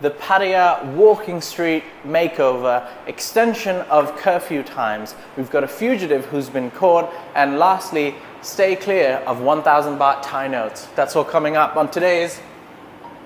[0.00, 5.16] the Pattaya Walking Street makeover, extension of curfew times.
[5.36, 10.46] We've got a fugitive who's been caught, and lastly, stay clear of 1,000 baht Thai
[10.46, 10.86] notes.
[10.94, 12.40] That's all coming up on today's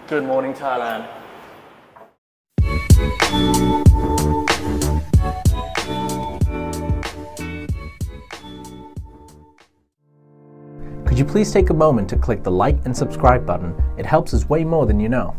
[0.09, 1.07] Good Morning Thailand.
[11.07, 13.75] Could you please take a moment to click the like and subscribe button?
[13.99, 15.37] It helps us way more than you know.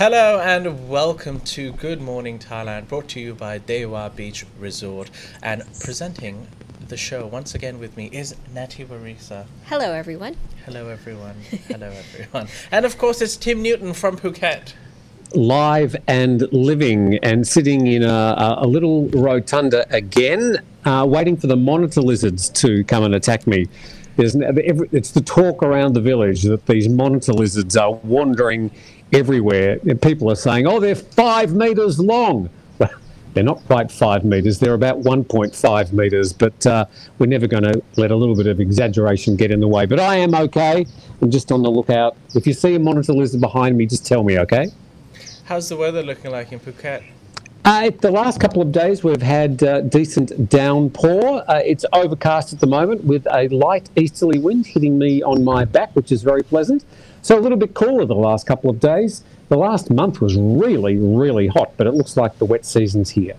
[0.00, 5.10] Hello and welcome to Good Morning Thailand, brought to you by Dewa Beach Resort.
[5.42, 6.46] And presenting
[6.88, 9.44] the show once again with me is Natty Warisa.
[9.66, 10.38] Hello, everyone.
[10.64, 11.36] Hello, everyone.
[11.68, 12.48] Hello, everyone.
[12.72, 14.72] And of course, it's Tim Newton from Phuket.
[15.34, 21.58] Live and living and sitting in a, a little rotunda again, uh, waiting for the
[21.58, 23.68] monitor lizards to come and attack me.
[24.16, 28.70] There's, it's the talk around the village that these monitor lizards are wandering
[29.12, 29.78] everywhere.
[29.88, 32.50] And people are saying, oh, they're five metres long.
[32.78, 32.90] Well,
[33.34, 36.86] they're not quite five metres, they're about 1.5 metres, but uh,
[37.18, 39.86] we're never going to let a little bit of exaggeration get in the way.
[39.86, 40.86] But I am okay.
[41.20, 42.16] I'm just on the lookout.
[42.34, 44.68] If you see a monitor lizard behind me, just tell me, okay?
[45.44, 47.04] How's the weather looking like in Phuket?
[47.62, 51.44] Uh, the last couple of days, we've had uh, decent downpour.
[51.46, 55.64] Uh, it's overcast at the moment with a light easterly wind hitting me on my
[55.64, 56.84] back, which is very pleasant.
[57.22, 59.22] So a little bit cooler the last couple of days.
[59.50, 63.36] The last month was really, really hot, but it looks like the wet season's here.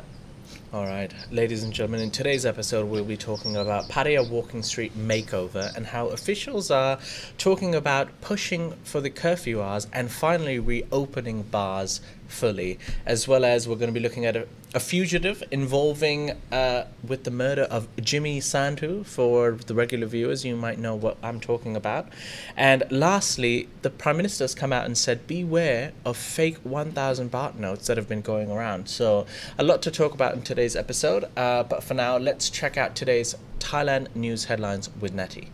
[0.73, 4.97] All right, ladies and gentlemen, in today's episode, we'll be talking about Pattaya Walking Street
[4.97, 6.97] makeover and how officials are
[7.37, 11.99] talking about pushing for the curfew hours and finally reopening bars
[12.31, 16.85] fully, as well as we're going to be looking at a, a fugitive involving uh,
[17.07, 19.05] with the murder of Jimmy Sandhu.
[19.05, 22.07] For the regular viewers, you might know what I'm talking about.
[22.55, 27.55] And lastly, the Prime Minister has come out and said, beware of fake 1,000 baht
[27.55, 28.87] notes that have been going around.
[28.87, 29.25] So,
[29.57, 31.25] a lot to talk about in today's episode.
[31.37, 35.49] Uh, but for now, let's check out today's Thailand news headlines with Natty.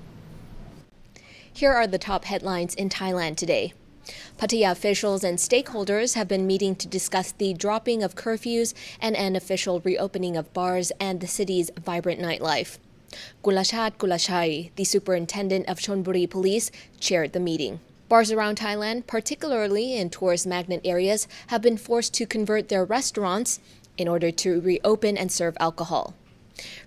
[1.52, 3.74] Here are the top headlines in Thailand today.
[4.38, 9.36] Pattaya officials and stakeholders have been meeting to discuss the dropping of curfews and an
[9.36, 12.78] official reopening of bars and the city's vibrant nightlife.
[13.44, 17.80] Gulachat Gulachai, the superintendent of Chonburi Police, chaired the meeting.
[18.10, 23.60] Bars around Thailand, particularly in tourist magnet areas, have been forced to convert their restaurants
[23.98, 26.14] in order to reopen and serve alcohol.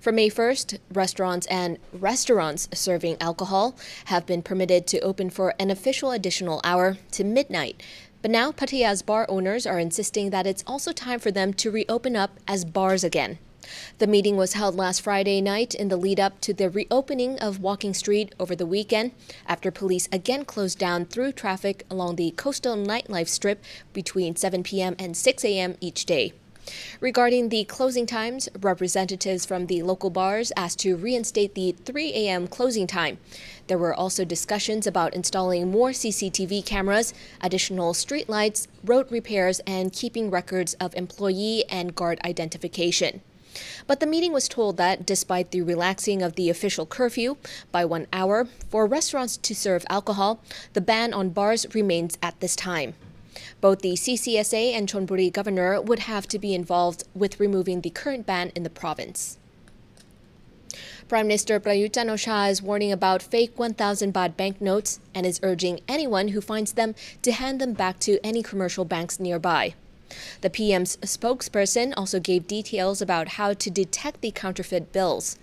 [0.00, 3.76] From May 1st, restaurants and restaurants serving alcohol
[4.06, 7.82] have been permitted to open for an official additional hour to midnight.
[8.22, 12.16] But now Pattaya's bar owners are insisting that it's also time for them to reopen
[12.16, 13.38] up as bars again.
[13.98, 17.60] The meeting was held last Friday night in the lead up to the reopening of
[17.60, 19.12] Walking Street over the weekend
[19.46, 24.96] after police again closed down through traffic along the coastal nightlife strip between 7 p.m.
[24.98, 25.76] and 6 a.m.
[25.80, 26.32] each day.
[27.00, 32.46] Regarding the closing times, representatives from the local bars asked to reinstate the 3 a.m.
[32.46, 33.18] closing time.
[33.66, 40.30] There were also discussions about installing more CCTV cameras, additional streetlights, road repairs, and keeping
[40.30, 43.20] records of employee and guard identification.
[43.86, 47.36] But the meeting was told that despite the relaxing of the official curfew
[47.72, 50.40] by one hour for restaurants to serve alcohol,
[50.72, 52.94] the ban on bars remains at this time.
[53.60, 58.26] Both the CCSA and Chonburi governor would have to be involved with removing the current
[58.26, 59.38] ban in the province.
[61.08, 66.28] Prime Minister Prayut chan is warning about fake 1,000 baht banknotes and is urging anyone
[66.28, 69.74] who finds them to hand them back to any commercial banks nearby.
[70.40, 75.36] The PM's spokesperson also gave details about how to detect the counterfeit bills.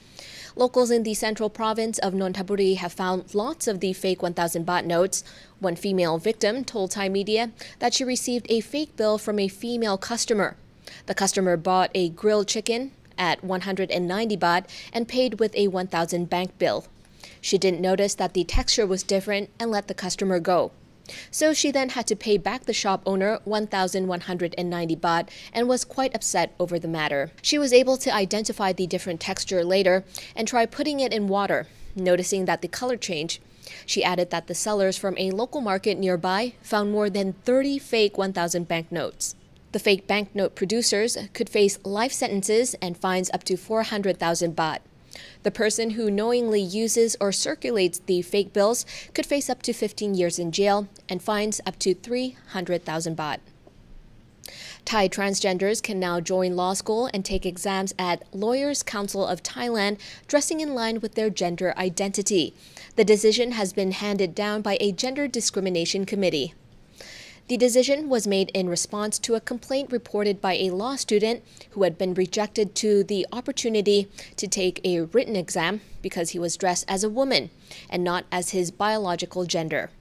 [0.58, 4.86] Locals in the central province of Nonthaburi have found lots of the fake 1,000 baht
[4.86, 5.24] notes.
[5.60, 10.00] One female victim told Thai media that she received a fake bill from a female
[10.00, 10.58] customer.
[11.06, 16.58] The customer bought a grilled chicken at 190 baht and paid with a 1,000 bank
[16.58, 16.88] bill.
[17.40, 20.72] She didn't notice that the texture was different and let the customer go.
[21.32, 26.16] So she then had to pay back the shop owner 1,190 baht and was quite
[26.16, 27.32] upset over the matter.
[27.42, 30.04] She was able to identify the different texture later
[30.36, 33.42] and try putting it in water, noticing that the color changed.
[33.86, 38.18] She added that the sellers from a local market nearby found more than 30 fake
[38.18, 39.36] 1,000 banknotes.
[39.74, 44.80] The fake banknote producers could face life sentences and fines up to 400,000 baht.
[45.44, 50.16] The person who knowingly uses or circulates the fake bills could face up to 15
[50.16, 53.40] years in jail and fines up to 300,000 baht.
[54.86, 60.00] Thai transgenders can now join law school and take exams at Lawyers Council of Thailand,
[60.28, 62.54] dressing in line with their gender identity.
[62.96, 66.54] The decision has been handed down by a gender discrimination committee.
[67.48, 71.84] The decision was made in response to a complaint reported by a law student who
[71.84, 76.84] had been rejected to the opportunity to take a written exam because he was dressed
[76.90, 77.50] as a woman
[77.90, 79.92] and not as his biological gender.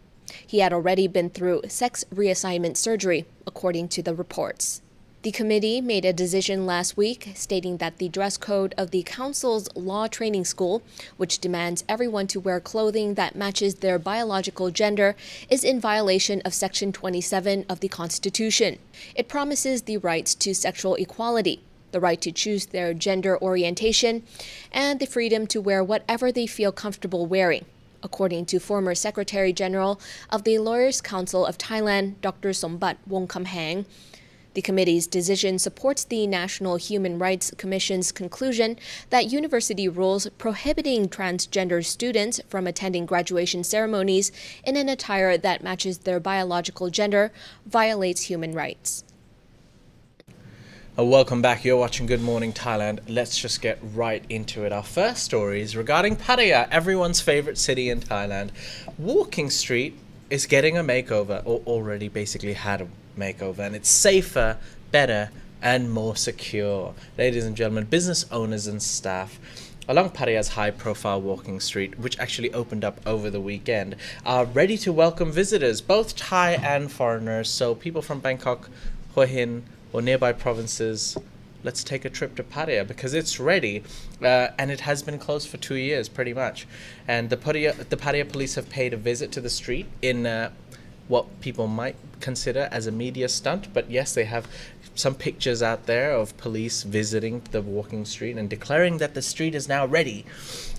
[0.45, 4.83] He had already been through sex reassignment surgery, according to the reports.
[5.27, 9.69] The committee made a decision last week stating that the dress code of the council's
[9.75, 10.83] law training school,
[11.17, 15.17] which demands everyone to wear clothing that matches their biological gender,
[15.51, 18.79] is in violation of Section 27 of the Constitution.
[19.17, 24.23] It promises the rights to sexual equality, the right to choose their gender orientation,
[24.71, 27.65] and the freedom to wear whatever they feel comfortable wearing
[28.03, 29.99] according to former Secretary General
[30.31, 32.51] of the Lawyers Council of Thailand, Dr.
[32.51, 33.85] Sombat Wongkamheng.
[34.57, 38.79] The committee's decision supports the National Human Rights Commission's conclusion
[39.11, 44.33] that university rules prohibiting transgender students from attending graduation ceremonies
[44.65, 47.33] in an attire that matches their biological gender
[47.67, 49.05] violates human rights.
[50.97, 51.63] Welcome back.
[51.63, 53.01] You're watching Good Morning Thailand.
[53.07, 54.73] Let's just get right into it.
[54.73, 58.53] Our first story is regarding Pattaya, everyone's favorite city in Thailand.
[58.97, 59.99] Walking Street
[60.31, 64.59] is getting a makeover, or already basically had a makeover, and it's safer,
[64.91, 65.31] better,
[65.63, 66.95] and more secure.
[67.19, 69.39] Ladies and gentlemen, business owners and staff
[69.89, 74.77] along Pattaya's high profile walking street, which actually opened up over the weekend, are ready
[74.79, 77.49] to welcome visitors, both Thai and foreigners.
[77.49, 78.69] So, people from Bangkok,
[79.15, 81.17] Hua Hin, or nearby provinces,
[81.63, 83.83] let's take a trip to Pattaya because it's ready,
[84.23, 86.67] uh, and it has been closed for two years pretty much.
[87.07, 90.51] And the Pattaya, the police have paid a visit to the street in uh,
[91.09, 94.49] what people might consider as a media stunt, but yes, they have
[94.95, 99.55] some pictures out there of police visiting the walking street and declaring that the street
[99.55, 100.25] is now ready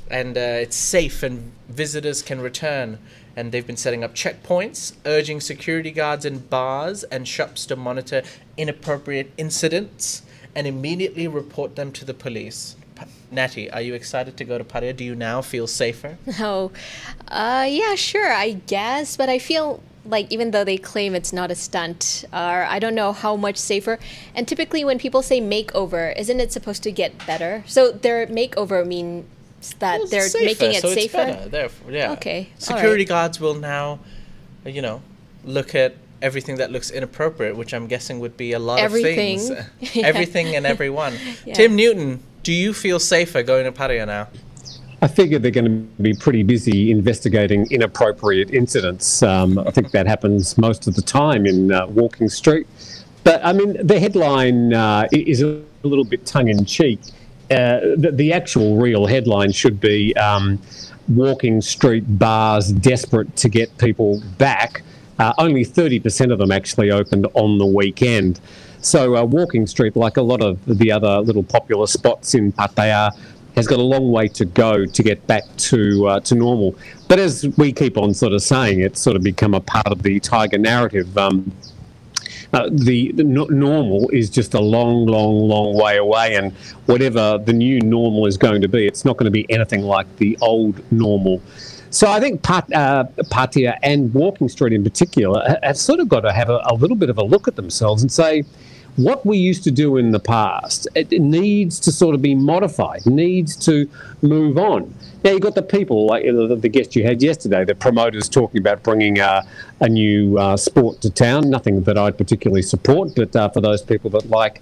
[0.10, 3.00] and uh, it's safe and visitors can return.
[3.36, 8.24] And they've been setting up checkpoints, urging security guards in bars and shops to monitor
[8.58, 10.24] inappropriate incidents
[10.56, 12.76] and immediately report them to the police.
[13.30, 14.96] Natty, are you excited to go to Pattaya?
[14.96, 16.18] Do you now feel safer?
[16.40, 16.72] Oh,
[17.28, 21.52] uh, yeah, sure, I guess, but I feel like even though they claim it's not
[21.52, 24.00] a stunt, or I don't know how much safer.
[24.36, 27.64] And typically, when people say makeover, isn't it supposed to get better?
[27.68, 29.26] So their makeover means
[29.80, 31.48] that Well, they're safer, making it so safer.
[31.50, 32.12] Therefore, yeah.
[32.14, 33.08] Okay, Security right.
[33.10, 34.00] guards will now,
[34.66, 35.02] you know,
[35.44, 39.40] look at everything that looks inappropriate, which I'm guessing would be a lot Everything.
[39.40, 39.68] of things.
[39.96, 40.08] Yeah.
[40.08, 41.14] Everything and everyone.
[41.46, 41.54] Yeah.
[41.54, 44.28] Tim Newton, do you feel safer going to Pattaya now?
[45.02, 49.22] I figure they're going to be pretty busy investigating inappropriate incidents.
[49.22, 52.68] Um, I think that happens most of the time in uh, Walking Street.
[53.24, 57.00] But I mean, the headline uh, is a little bit tongue in cheek.
[57.52, 60.60] Uh, the, the actual real headline should be um,
[61.08, 64.82] Walking Street bars desperate to get people back.
[65.20, 68.40] Uh, only 30% of them actually opened on the weekend.
[68.82, 73.12] So, uh, Walking Street, like a lot of the other little popular spots in Pattaya,
[73.58, 76.76] has got a long way to go to get back to uh, to normal.
[77.08, 80.04] But as we keep on sort of saying, it's sort of become a part of
[80.04, 81.18] the Thaiger narrative.
[81.18, 81.52] Um,
[82.54, 86.54] uh, the, the no- normal is just a long, long, long way away, and
[86.86, 90.08] whatever the new normal is going to be, it's not going to be anything like
[90.16, 91.42] the old normal.
[91.90, 96.22] So I think Pat, uh, Pattaya and Walking Street in particular have sort of got
[96.22, 98.44] to have a, a little bit of a look at themselves and say,
[98.98, 103.06] what we used to do in the past, it needs to sort of be modified,
[103.06, 103.90] needs to
[104.22, 104.94] move on.
[105.24, 108.84] Now you've got the people, like the, guest you had yesterday, the promoters talking about
[108.84, 109.44] bringing uh,
[109.80, 111.50] a new uh, sport to town.
[111.50, 114.62] Nothing that I'd particularly support, but uh, for those people that like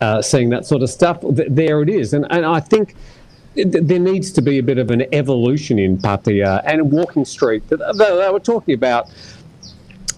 [0.00, 2.12] uh, seeing that sort of stuff, th- there it is.
[2.12, 2.94] And, and I think
[3.54, 7.62] there needs to be a bit of an evolution in Pattaya and Walking Street.
[7.68, 9.08] They were talking about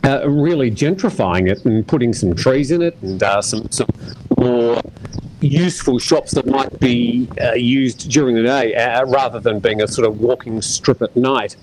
[0.04, 3.88] uh, really gentrifying it and putting some trees in it and uh, some some
[4.36, 4.80] more
[5.40, 9.88] useful shops that might be uh, used during the day uh, rather than being a
[9.88, 11.56] sort of walking strip at night.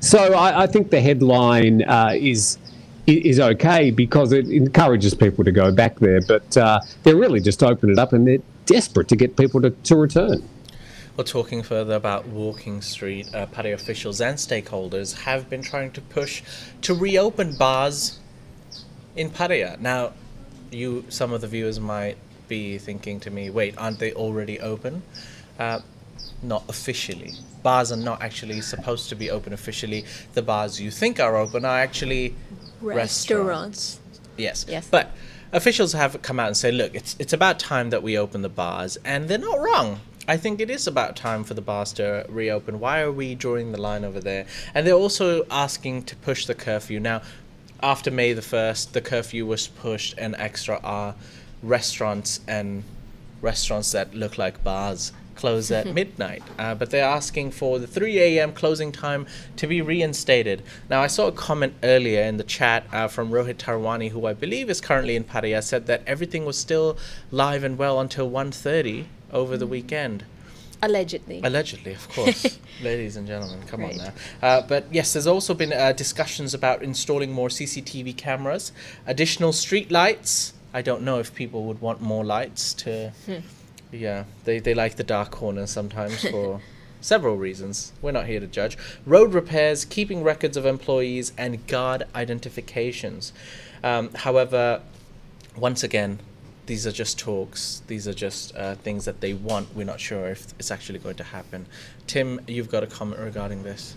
[0.00, 2.58] So I, I think the headline uh, is
[3.06, 7.62] is okay because it encourages people to go back there, but uh, they're really just
[7.62, 10.42] opening it up and they're desperate to get people to, to return.
[11.16, 16.02] Well, talking further about Walking Street, uh, Pattaya officials and stakeholders have been trying to
[16.02, 16.42] push
[16.82, 18.18] to reopen bars
[19.14, 19.80] in Pattaya.
[19.80, 20.12] Now,
[20.70, 22.18] you, some of the viewers might
[22.48, 25.02] be thinking to me, wait, aren't they already open?
[25.58, 25.80] Uh,
[26.42, 27.32] not officially.
[27.62, 30.04] Bars are not actually supposed to be open officially.
[30.34, 32.34] The bars you think are open are actually
[32.82, 34.00] Restaurants.
[34.36, 34.66] Yes.
[34.68, 34.86] Yes.
[34.90, 35.12] But
[35.50, 38.50] officials have come out and said, look, it's it's about time that we open the
[38.50, 40.00] bars, and they're not wrong.
[40.28, 42.80] I think it is about time for the bars to reopen.
[42.80, 44.46] Why are we drawing the line over there?
[44.74, 46.98] And they're also asking to push the curfew.
[46.98, 47.22] Now,
[47.80, 51.14] after May the 1st, the curfew was pushed an extra hour.
[51.62, 52.82] Restaurants and
[53.40, 56.42] restaurants that look like bars close at midnight.
[56.58, 58.52] Uh, but they're asking for the 3 a.m.
[58.52, 60.62] closing time to be reinstated.
[60.90, 64.32] Now, I saw a comment earlier in the chat uh, from Rohit Tarwani, who I
[64.32, 66.96] believe is currently in Pattaya, said that everything was still
[67.30, 70.24] live and well until 1.30 over the weekend.
[70.82, 71.40] Allegedly.
[71.42, 72.58] Allegedly, of course.
[72.82, 73.92] Ladies and gentlemen, come Right.
[73.92, 74.12] on now.
[74.42, 78.72] Uh, but yes, there's also been uh, discussions about installing more CCTV cameras,
[79.06, 80.52] additional street lights.
[80.74, 83.12] I don't know if people would want more lights to.
[83.90, 86.60] Yeah, they, they like the dark corners sometimes for
[87.00, 87.92] several reasons.
[88.02, 88.76] We're not here to judge.
[89.06, 93.32] Road repairs, keeping records of employees, and guard identifications.
[93.82, 94.82] Um, however,
[95.56, 96.18] once again,
[96.66, 97.82] these are just talks.
[97.86, 99.74] These are just uh, things that they want.
[99.74, 101.66] We're not sure if it's actually going to happen.
[102.06, 103.96] Tim, you've got a comment regarding this.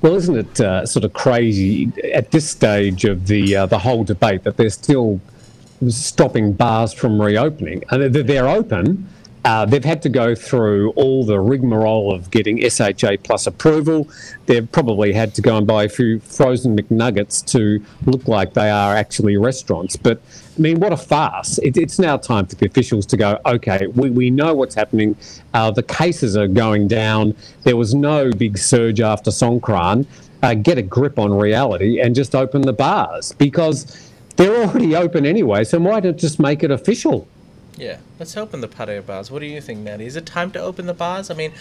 [0.00, 4.04] Well, isn't it uh, sort of crazy at this stage of the uh, the whole
[4.04, 5.20] debate that they're still
[5.88, 7.82] stopping bars from reopening?
[7.90, 9.08] And they're, they're open.
[9.44, 14.08] Uh, they've had to go through all the rigmarole of getting SHA plus approval.
[14.46, 18.70] They've probably had to go and buy a few frozen McNuggets to look like they
[18.70, 19.96] are actually restaurants.
[19.96, 20.20] But
[20.56, 21.58] I mean, what a farce.
[21.58, 25.16] It, it's now time for the officials to go, okay, we, we know what's happening.
[25.54, 27.34] Uh, the cases are going down.
[27.62, 30.06] There was no big surge after Songkran.
[30.42, 35.26] Uh, get a grip on reality and just open the bars because they're already open
[35.26, 35.64] anyway.
[35.64, 37.26] So why not just make it official?
[37.78, 39.30] Yeah, let's open the patio bars.
[39.30, 40.06] What do you think, Natty?
[40.06, 41.30] Is it time to open the bars?
[41.30, 41.52] I mean,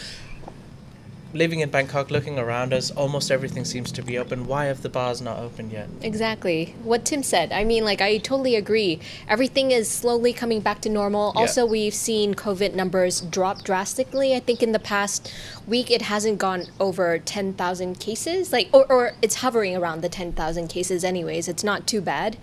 [1.34, 4.48] living in Bangkok, looking around us, almost everything seems to be open.
[4.48, 5.88] Why have the bars not opened yet?
[6.02, 6.76] Exactly.
[6.84, 7.52] What Tim said.
[7.52, 9.00] I mean, like, I totally agree.
[9.28, 11.34] Everything is slowly coming back to normal.
[11.36, 11.42] Yeah.
[11.42, 14.36] Also, we've seen COVID numbers drop drastically.
[14.36, 15.32] I think in the past
[15.68, 18.52] week, it hasn't gone over 10,000 cases.
[18.52, 21.48] Like, or, or it's hovering around the 10,000 cases, anyways.
[21.48, 22.38] It's not too bad.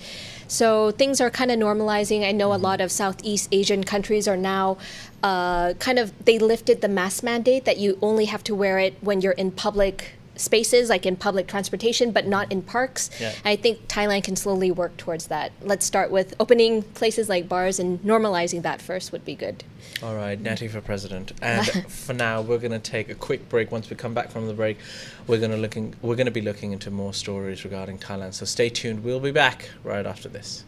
[0.49, 2.27] So things are kind of normalizing.
[2.27, 4.79] I know a lot of Southeast Asian countries are now
[5.23, 8.95] uh, kind of, they lifted the mask mandate that you only have to wear it
[9.01, 13.11] when you're in public spaces, like in public transportation, but not in parks.
[13.21, 13.33] Yeah.
[13.45, 15.53] I think Thailand can slowly work towards that.
[15.63, 19.65] Let's start with opening places like bars and normalizing that first would be good.
[20.03, 21.33] All right, Natty for president.
[21.41, 23.71] And for now, we're going to take a quick break.
[23.71, 24.79] Once we come back from the break,
[25.27, 28.35] we're going to looking we're going to be looking into more stories regarding Thailand.
[28.35, 29.05] So stay tuned.
[29.05, 30.65] We'll be back right after this.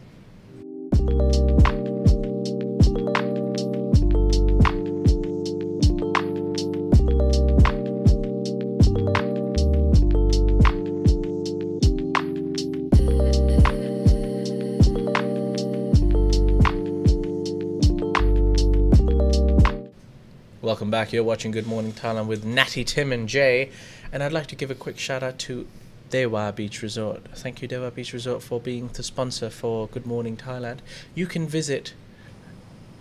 [20.67, 21.13] Welcome back.
[21.13, 23.71] You're watching Good Morning Thailand with Natty, Tim, and Jay.
[24.11, 25.65] And I'd like to give a quick shout out to
[26.09, 27.23] Dewa Beach Resort.
[27.33, 30.79] Thank you, Dewa Beach Resort, for being the sponsor for Good Morning Thailand.
[31.15, 31.93] You can visit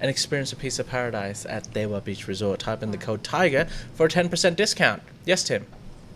[0.01, 2.61] and experience a piece of paradise at Dewa Beach Resort.
[2.61, 5.03] Type in the code THAIGER for a 10% discount.
[5.25, 5.67] Yes, Tim.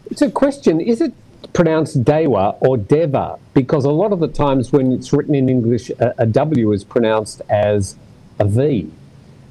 [0.08, 0.80] It's a question.
[0.80, 1.12] Is it
[1.52, 3.40] pronounced Dewa or Deva?
[3.54, 6.84] Because a lot of the times when it's written in English, a, a W is
[6.84, 7.96] pronounced as
[8.38, 8.88] a V.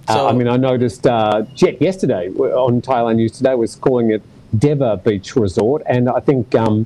[0.09, 4.21] Uh, I mean, I noticed uh, Jet yesterday on Thailand News Today was calling it
[4.57, 6.85] Deva Beach Resort, and I think um,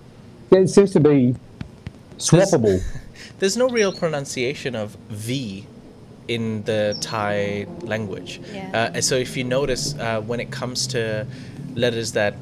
[0.51, 1.35] it seems to be
[2.17, 2.81] swappable.
[3.39, 5.65] There's no real pronunciation of V
[6.27, 8.41] in the Thai language.
[8.53, 8.91] Yeah.
[8.95, 11.25] Uh, so if you notice, uh, when it comes to
[11.75, 12.35] letters that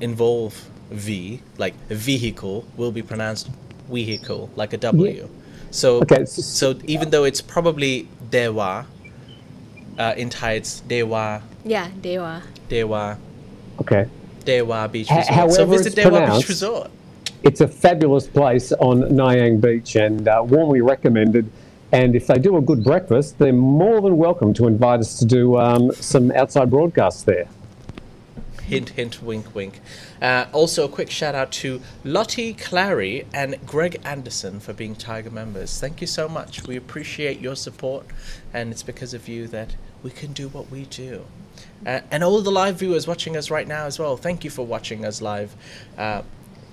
[0.00, 0.54] involve
[0.90, 3.50] V, like vehicle, will be pronounced
[3.90, 5.28] vehicle, like a W.
[5.72, 8.86] So, Okay, s- so even though it's probably Dewa,
[9.98, 12.42] uh, in Thai it's Dewa, Yeah, Dewa.
[12.68, 13.18] Dewa,
[13.80, 14.06] Okay.
[14.44, 15.28] Dewa Beach Ha- Resort.
[15.28, 16.90] so however visit it's Dewa Beach Resort.
[17.42, 21.50] It's a fabulous place on Nai Yang Beach and uh, warmly recommended.
[21.92, 25.24] And if they do a good breakfast, they're more than welcome to invite us to
[25.24, 27.48] do um, some outside broadcasts there.
[28.70, 29.80] Hint, hint, wink, wink.
[30.22, 35.32] Uh, also, a quick shout out to Lottie Clary and Greg Anderson for being Thaiger
[35.32, 35.80] members.
[35.80, 36.66] Thank you so much.
[36.66, 38.06] We appreciate your support,
[38.54, 41.24] and it's because of you that we can do what we do.
[41.84, 44.64] Uh, and all the live viewers watching us right now as well, thank you for
[44.64, 45.54] watching us live
[45.98, 46.22] uh,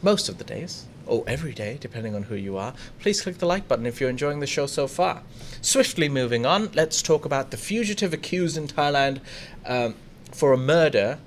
[0.02, 2.74] most of the days, or every day, depending on who you are.
[3.00, 5.24] Please click the like button if you're enjoying the show so far.
[5.62, 9.20] Swiftly moving on, let's talk about the fugitive accused in Thailand
[9.66, 9.96] um,
[10.32, 11.18] for a murder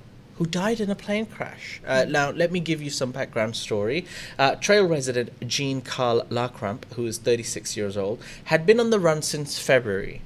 [0.40, 1.82] who died in a plane crash.
[1.86, 4.06] Uh, now, let me give you some background story.
[4.38, 8.98] Uh, trail resident Jean Carl Lacrampe, who is 36 years old, had been on the
[8.98, 10.22] run since February.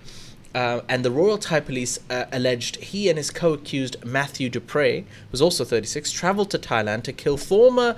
[0.54, 5.42] Uh, and the Royal Thai Police uh, alleged he and his co-accused Matthew Dupre, who's
[5.42, 7.96] also 36, traveled to Thailand to kill former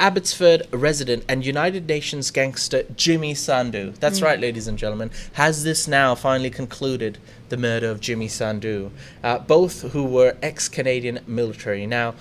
[0.00, 3.94] Abbotsford resident and United Nations gangster Jimmy Sandhu.
[3.96, 5.10] That's right, ladies and gentlemen.
[5.34, 7.18] Has this now finally concluded
[7.50, 8.90] the murder of Jimmy Sandhu?
[9.22, 11.86] Uh, both who were ex Canadian military.
[11.86, 12.14] Now,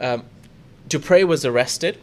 [0.00, 0.24] um,
[0.88, 1.98] Dupre was arrested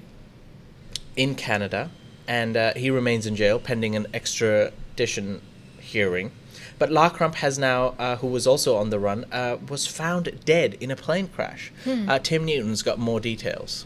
[1.18, 1.92] in Canada
[2.26, 5.42] and uh, he remains in jail pending an extradition
[5.80, 6.32] hearing.
[6.80, 10.78] But Lacrampe has now, uh, who was also on the run, uh, was found dead
[10.80, 11.72] in a plane crash.
[12.10, 13.86] Uh, Tim Newton's got more details.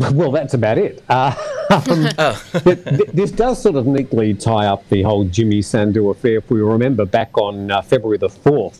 [0.12, 1.02] Well, that's about it.
[1.08, 1.34] Uh,
[1.70, 1.82] um,
[2.64, 6.38] th- th- this does sort of neatly tie up the whole Jimmy Sandhu affair.
[6.38, 8.78] If we remember back on uh, February the 4th,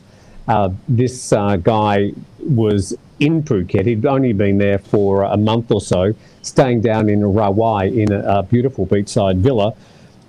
[0.48, 3.84] uh, this uh, guy was in Phuket.
[3.84, 8.38] He'd only been there for a month or so, staying down in Rawai in a,
[8.38, 9.74] a beautiful beachside villa.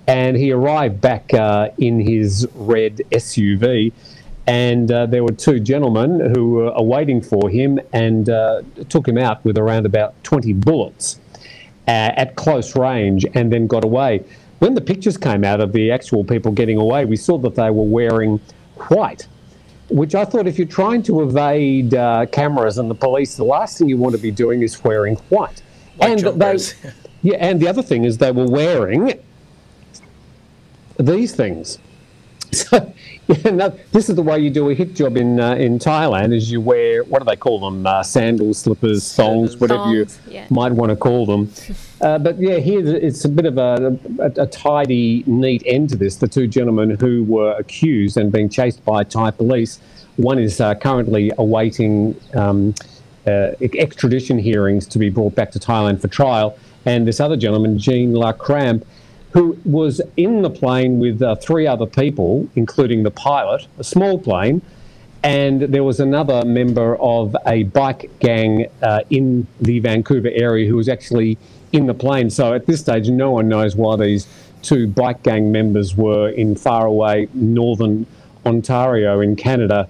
[0.06, 3.92] And he arrived back uh, in his red SUV,
[4.46, 9.18] and uh, there were two gentlemen who were waiting for him and uh, took him
[9.18, 11.20] out with around about 20 bullets
[11.86, 14.24] uh, at close range and then got away.
[14.58, 17.70] When the pictures came out of the actual people getting away, we saw that they
[17.70, 18.40] were wearing
[18.88, 19.26] white,
[19.88, 23.78] which I thought if you're trying to evade uh, cameras and the police, the last
[23.78, 25.62] thing you want to be doing is wearing white.
[25.96, 26.74] White and jumpers.
[26.74, 29.20] they, yeah, and the other thing is they were wearing
[30.98, 31.78] these things.
[32.52, 32.92] So,
[33.28, 36.34] yeah, no, this is the way you do a hit job in uh, in Thailand:
[36.34, 37.86] is you wear what do they call them?
[37.86, 40.46] Uh, sandals, slippers, thongs, whatever you yeah.
[40.50, 41.50] might want to call them.
[42.02, 45.94] Uh, but yeah, here it's a bit of a, a, a tidy, neat end to
[45.94, 46.16] this.
[46.16, 49.78] The two gentlemen who were accused and being chased by Thai police.
[50.16, 52.74] One is uh, currently awaiting um,
[53.24, 57.78] uh, extradition hearings to be brought back to Thailand for trial, and this other gentleman,
[57.78, 58.84] Jean La Lacrampe,
[59.32, 64.18] who was in the plane with uh, three other people, including the pilot, a small
[64.18, 64.62] plane,
[65.24, 70.76] and there was another member of a bike gang uh, in the Vancouver area who
[70.76, 71.38] was actually
[71.72, 72.28] in the plane.
[72.28, 74.26] So at this stage, no one knows why these
[74.62, 78.06] two bike gang members were in faraway northern
[78.44, 79.88] Ontario in Canada.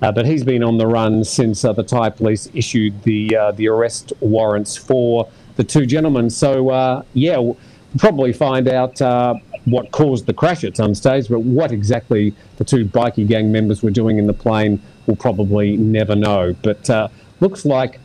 [0.00, 3.52] Uh, but he's been on the run since uh, the Thai police issued the uh,
[3.52, 6.28] the arrest warrants for the two gentlemen.
[6.28, 7.52] So uh, yeah,
[7.98, 12.64] probably find out uh, what caused the crash at some stage, but what exactly the
[12.64, 16.54] two bikie gang members were doing in the plane, we'll probably never know.
[16.62, 17.08] But uh,
[17.40, 18.00] looks like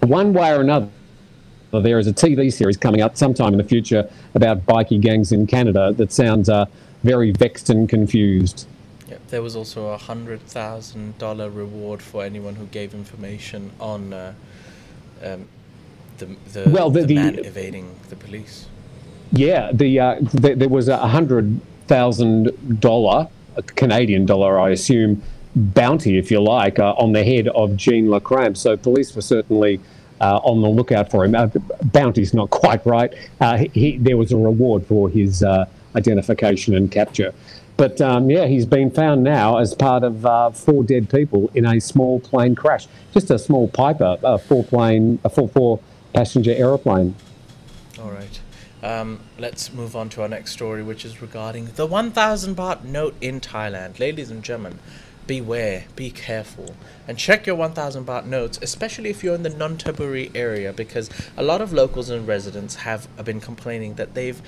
[0.00, 0.88] one way or another.
[1.72, 5.44] There is a TV series coming up sometime in the future about bikie gangs in
[5.46, 6.66] Canada that sounds uh,
[7.02, 8.68] very vexed and confused.
[9.08, 14.12] Yep, there was also a hundred thousand dollar reward for anyone who gave information on
[14.12, 14.34] uh,
[15.24, 15.48] um,
[16.18, 18.66] the the, Well, the- the, the- man evading the police.
[19.34, 23.28] Yeah, the, uh, th- there was a hundred thousand dollar
[23.62, 25.22] Canadian dollar, I assume,
[25.54, 28.56] bounty, if you like, uh, on the head of Jean Lacrampe.
[28.56, 29.80] So police were certainly
[30.20, 31.34] uh, on the lookout for him.
[31.34, 31.48] Uh,
[31.84, 33.12] bounty's not quite right.
[33.40, 37.32] Uh, he, he, there was a reward for his uh, identification and capture.
[37.76, 41.66] But um, yeah, he's been found now as part of uh, four dead people in
[41.66, 42.86] a small plane crash.
[43.12, 45.80] Just a small Piper, a four plane, a four four
[46.12, 47.16] passenger aeroplane.
[48.00, 48.40] All right.
[48.84, 53.14] Um, let's move on to our next story, which is regarding the 1,000 baht note
[53.18, 53.98] in Thailand.
[53.98, 54.78] Ladies and gentlemen,
[55.26, 56.76] beware, be careful,
[57.08, 61.42] and check your 1,000 baht notes, especially if you're in the Nonthaburi area, because a
[61.42, 64.42] lot of locals and residents have been complaining that they've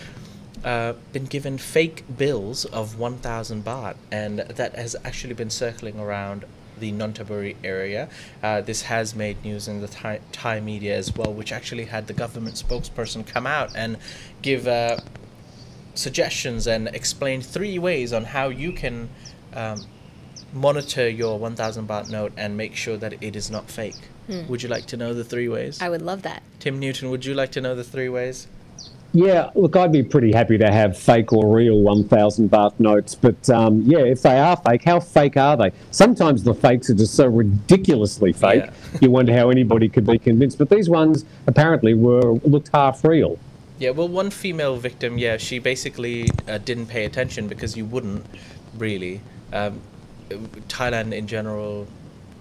[0.62, 6.44] uh, been given fake bills of 1,000 baht, and that has actually been circling around
[6.78, 8.08] the Nonthaburi area.
[8.42, 12.06] Uh, this has made news in the Thai, Thai media as well, which actually had
[12.06, 13.96] the government spokesperson come out and
[14.42, 14.98] give uh,
[15.94, 19.08] suggestions and explain three ways on how you can
[19.54, 19.84] um,
[20.52, 23.96] monitor your 1,000 baht note and make sure that it is not fake.
[24.48, 25.80] Would you like to know the three ways?
[25.80, 26.42] I would love that.
[26.58, 28.48] Tim Newton, would you like to know the three ways?
[29.16, 33.48] Yeah, look, I'd be pretty happy to have fake or real 1,000 baht notes, but
[33.48, 35.72] um, yeah, if they are fake, how fake are they?
[35.90, 38.98] Sometimes the fakes are just so ridiculously fake, Yeah.
[39.00, 40.59] you wonder how anybody could be convinced.
[40.59, 43.38] But these ones apparently were looked half real.
[43.79, 48.26] Yeah, well, one female victim, yeah, she basically uh, didn't pay attention because you wouldn't
[48.76, 49.22] really.
[49.50, 49.81] Um,
[50.68, 51.87] Thailand in general.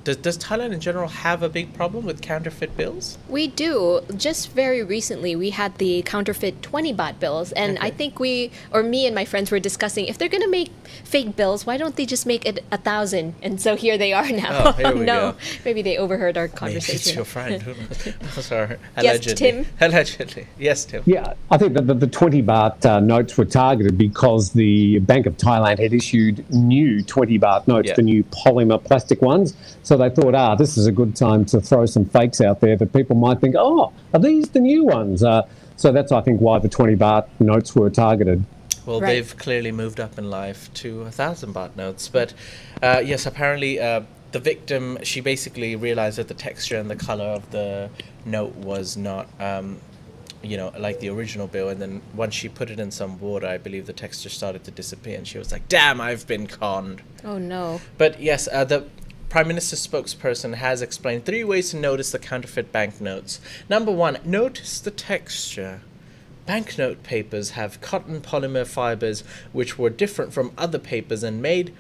[0.06, 3.18] Does, does Thailand in general have a big problem with counterfeit bills?
[3.28, 4.02] We do.
[4.16, 8.84] Just very recently, we had the counterfeit 20 baht bills, and I think we, or
[8.84, 10.70] me and my friends, were discussing if they're going to make
[11.04, 13.34] fake bills, why don't they just make it a thousand?
[13.42, 14.64] And so here they are now.
[14.68, 15.38] Oh, here we no, go.
[15.66, 17.16] maybe they overheard our conversation.
[17.16, 17.16] Maybe conversation.
[17.16, 17.62] it's your friend.
[17.64, 18.46] Who knows?
[18.46, 18.78] Sorry.
[19.02, 19.66] Yes, Tim.
[19.82, 20.48] Allegedly.
[20.60, 21.02] Yes, Tim.
[21.08, 25.26] Yeah, I think that the, the 20 baht uh, notes were targeted because the Bank
[25.26, 27.96] of Thailand had issued new 20 baht notes, Yeah.
[27.96, 29.56] the new polymer plastic ones.
[29.82, 32.60] So so they thought, ah, this is a good time to throw some fakes out
[32.60, 35.24] there that people might think, oh, are these the new ones?
[35.24, 35.44] Uh,
[35.78, 38.44] so that's, I think, why the 20 baht notes were targeted.
[38.86, 39.14] Well, Right.
[39.14, 42.10] they've clearly moved up in life to a thousand baht notes.
[42.10, 42.34] But
[42.84, 44.02] uh, yes, apparently uh,
[44.34, 47.90] the victim, she basically realized that the texture and the color of the
[48.26, 49.78] note was not, um,
[50.44, 51.70] you know, like the original bill.
[51.70, 54.72] And then once she put it in some water, I believe the texture started to
[54.72, 55.18] disappear.
[55.18, 57.02] And she was like, damn, I've been conned.
[57.24, 57.80] Oh no.
[57.98, 58.86] But yes, uh, the
[59.30, 63.42] Prime Minister's spokesperson has explained three ways to notice the counterfeit banknotes.
[63.68, 65.82] Number one, notice the texture.
[66.46, 71.74] Banknote papers have cotton polymer fibers which were different from other papers and made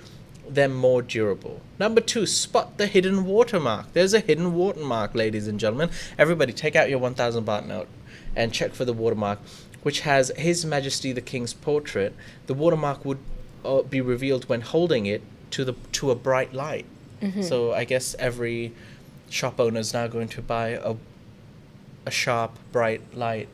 [0.50, 1.62] them more durable.
[1.80, 3.94] Number two, spot the hidden watermark.
[3.94, 5.92] There's a hidden watermark, ladies and gentlemen.
[6.18, 7.88] Everybody, take out your 1000 baht note
[8.36, 9.40] and check for the watermark,
[9.84, 12.16] which has His Majesty the King's portrait.
[12.48, 13.20] The watermark would
[13.64, 16.86] uh, be revealed when holding it to the to a bright light.
[17.42, 18.72] So I guess every
[19.30, 20.96] shop owner is now going to buy a
[22.06, 23.48] a sharp, bright light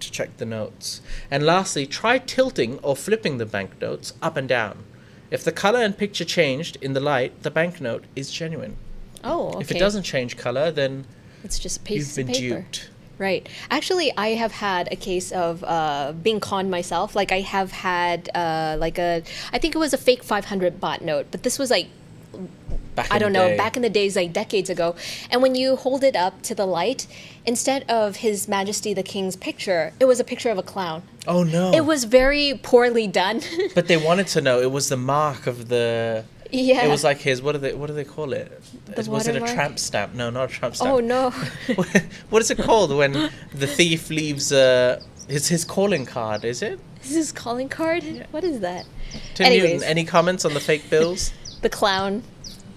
[0.00, 1.00] to check the notes.
[1.30, 4.84] And lastly, try tilting or flipping the banknotes up and down.
[5.30, 8.76] If the color and picture changed in the light, the banknote is genuine.
[9.24, 9.60] Oh, okay.
[9.60, 11.06] If it doesn't change color, then
[11.42, 12.56] it's just a you've piece been of paper.
[12.56, 12.90] duped.
[13.16, 13.48] Right.
[13.70, 17.16] Actually, I have had a case of uh, being conned myself.
[17.16, 19.22] Like I have had uh, like a,
[19.52, 21.88] I think it was a fake 500 baht note, but this was like
[22.94, 23.56] Back I don't know, day.
[23.56, 24.94] back in the days, like decades ago.
[25.30, 27.06] And when you hold it up to the light,
[27.44, 31.02] instead of His Majesty the King's picture, it was a picture of a clown.
[31.26, 31.72] Oh no!
[31.72, 33.40] It was very poorly done.
[33.74, 34.60] But they wanted to know.
[34.60, 36.24] It was the mark of the.
[36.52, 36.84] yeah.
[36.84, 37.42] It was like his.
[37.42, 37.74] What do they?
[37.74, 38.62] What do they call it?
[38.86, 40.14] The was it a tramp stamp?
[40.14, 40.90] No, not a tramp stamp.
[40.92, 41.30] oh no.
[42.30, 43.12] what is it called when
[43.52, 44.52] the thief leaves?
[44.52, 46.44] Uh, his his calling card.
[46.44, 46.78] Is it?
[47.02, 48.04] Is his calling card?
[48.30, 48.86] What is that?
[49.34, 49.72] Tim Anyways.
[49.72, 49.88] Newton.
[49.88, 51.32] Any comments on the fake bills?
[51.64, 52.22] The clown.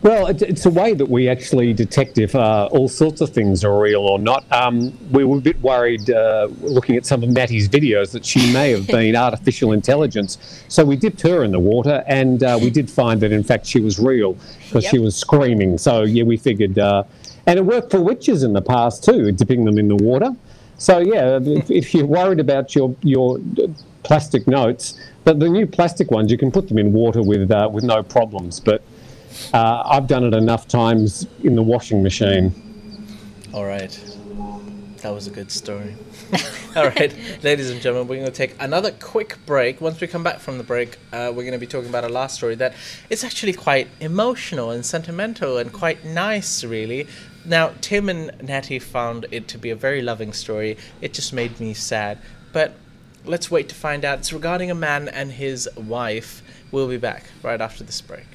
[0.04, 3.64] Well, it, it's a way that we actually detect if uh, all sorts of things
[3.64, 4.46] are real or not.
[4.52, 8.54] Um, we were a bit worried uh, looking at some of Mattie's videos that she
[8.54, 10.64] may have been artificial intelligence.
[10.68, 13.66] So we dipped her in the water and uh, we did find that, in fact,
[13.66, 15.80] she was real because she was screaming.
[15.80, 16.78] So, yeah, we figured.
[16.78, 17.04] Uh,
[17.48, 20.32] and it worked for witches in the past too, dipping them in the water.
[20.78, 23.40] So, yeah, if, if you're worried about your, your
[24.04, 27.68] plastic notes, but the new plastic ones, you can put them in water with, uh,
[27.72, 28.60] with no problems.
[28.60, 28.84] But
[29.54, 32.54] uh, I've done it enough times in the washing machine.
[33.54, 34.00] All right.
[35.02, 35.96] That was a good story.
[36.76, 39.80] All right, ladies and gentlemen, we're going to take another quick break.
[39.80, 42.10] Once we come back from the break, uh, we're going to be talking about a
[42.10, 42.74] last story that
[43.10, 47.08] is actually quite emotional and sentimental and quite nice, really.
[47.46, 50.78] Now, Tim and Natty found it to be a very loving story.
[51.00, 52.20] It just made me sad.
[52.52, 52.74] But
[53.24, 54.20] let's wait to find out.
[54.20, 56.42] It's regarding a man and his wife.
[56.72, 58.26] We'll be back right after this break.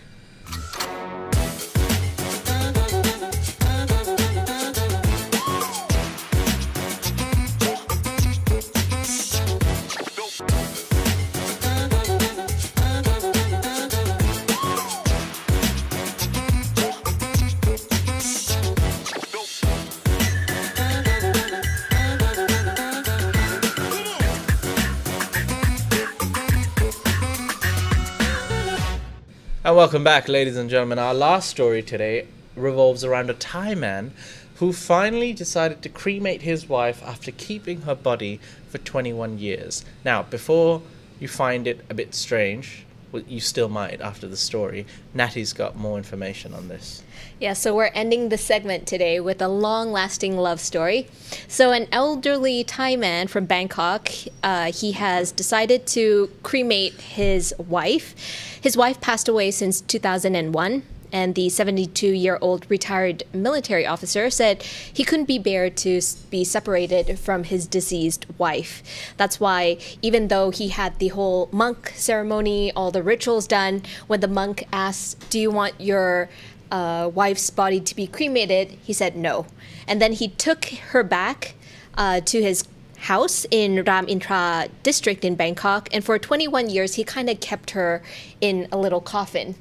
[29.83, 30.97] Welcome back, ladies and gentlemen.
[30.97, 34.13] Our last story today revolves around a Thai man
[34.59, 39.85] who finally decided to cremate his wife after keeping her body for 21 years.
[40.05, 40.83] Now, before
[41.19, 45.77] you find it a bit strange, well, you still might after the story, Natty's got
[45.77, 47.03] more information on this.
[47.39, 51.09] Yeah, so we're ending the segment today with a long lasting love story.
[51.47, 54.09] So, an elderly Thai man from Bangkok,
[54.43, 58.15] uh, he has decided to cremate his wife.
[58.61, 60.83] His wife passed away since 2001.
[61.13, 66.43] And the 72 year old retired military officer said he couldn't be bear to be
[66.43, 68.83] separated from his deceased wife.
[69.17, 74.21] That's why, even though he had the whole monk ceremony, all the rituals done, when
[74.21, 76.31] the monk asked, Do you want your
[76.73, 79.47] uh, wife's body to be cremated, he said no.
[79.87, 81.55] And then he took her back
[81.95, 82.65] uh, to his
[82.97, 87.73] house in Ram Intra district in Bangkok, and for 21 years he kind of kept
[87.73, 88.03] her
[88.41, 89.55] in a little coffin.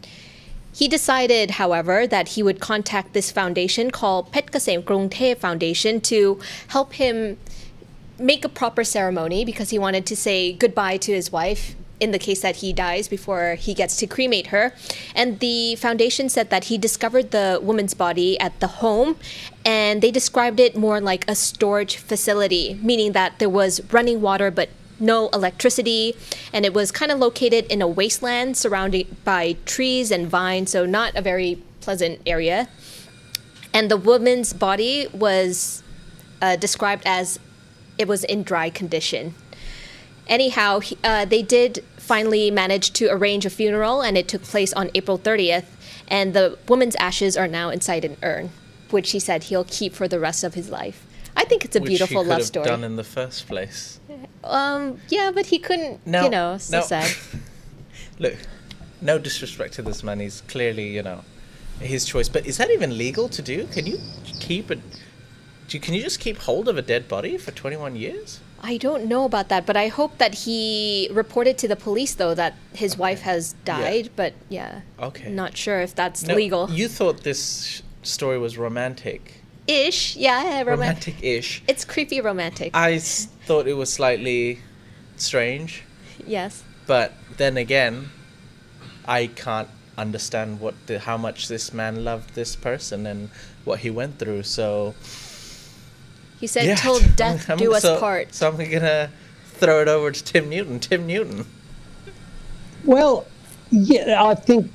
[0.73, 6.39] He decided, however, that he would contact this foundation called Pet Kasem Krung Foundation to
[6.67, 7.37] help him
[8.17, 12.19] make a proper ceremony because he wanted to say goodbye to his wife in the
[12.19, 14.73] case that he dies before he gets to cremate her.
[15.13, 19.17] And the foundation said that he discovered the woman's body at the home
[19.63, 24.49] and they described it more like a storage facility, meaning that there was running water
[24.49, 24.69] but
[25.01, 26.15] no electricity
[26.53, 30.85] and it was kind of located in a wasteland surrounded by trees and vines, so
[30.85, 32.69] not a very pleasant area.
[33.73, 35.81] And the woman's body was
[36.41, 37.39] uh, described as
[37.97, 39.33] it was in dry condition.
[40.27, 44.73] Anyhow, he- uh, they did finally manage to arrange a funeral, and it took place
[44.73, 45.65] on April 30th.
[46.07, 48.49] And the woman's ashes are now inside an urn,
[48.89, 51.05] which he said he'll keep for the rest of his life.
[51.41, 52.65] I think it's a Which beautiful love have story.
[52.65, 53.99] done in the first place.
[54.43, 56.05] Um, yeah, but he couldn't.
[56.05, 56.83] No, you know, so no.
[56.85, 57.09] sad.
[58.19, 58.35] Look,
[59.01, 60.19] no disrespect to this man.
[60.19, 61.21] He's clearly, you know,
[61.79, 62.29] his choice.
[62.29, 63.65] But is that even legal to do?
[63.75, 63.97] Can you
[64.39, 64.79] keep it?
[65.67, 68.39] Do can you just keep hold of a dead body for 21 years?
[68.61, 72.35] I don't know about that, but I hope that he reported to the police though
[72.35, 74.09] that his wife has died.
[74.15, 75.31] But yeah, Okay.
[75.31, 76.69] not sure if that's No, legal.
[76.69, 80.67] You thought this sh- story was romantic, Ish, yeah, romantic.
[81.15, 81.63] romantic-ish.
[81.67, 82.71] It's creepy romantic.
[82.75, 84.59] I s- thought it was slightly
[85.17, 85.83] strange,
[86.25, 86.63] yes.
[86.87, 88.09] but then again,
[89.05, 93.29] I can't understand what the, how much this man loved this person and
[93.63, 94.43] what he went through.
[94.43, 94.95] So
[96.39, 99.11] He said, yeah, "Till death I'm- do us so, part." So I'm gonna
[99.53, 100.79] throw it over to Tim Newton.
[100.79, 101.45] Tim Newton.
[102.83, 103.27] Well,
[103.69, 104.71] yeah, I think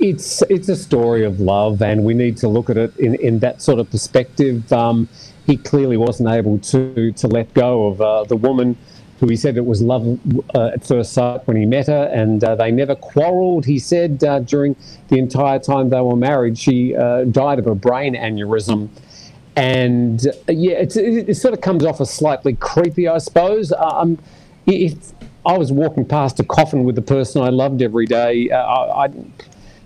[0.00, 3.38] it's it's a story of love, and we need to look at it in, in
[3.40, 4.72] that sort of perspective.
[4.72, 5.08] Um,
[5.46, 8.76] he clearly wasn't able to to let go of uh, the woman
[9.22, 10.18] who he said it was love
[10.56, 13.64] uh, at first sight when he met her, and uh, they never quarrelled.
[13.64, 14.74] He said uh, during
[15.08, 18.88] the entire time they were married, she uh, died of a brain aneurysm.
[19.54, 23.72] And uh, yeah, it, it sort of comes off as slightly creepy, I suppose.
[23.72, 24.18] Um,
[24.66, 25.12] if
[25.46, 29.32] I was walking past a coffin with the person I loved every day, I, I'm